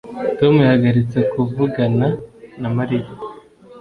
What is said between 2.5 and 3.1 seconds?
na Mariya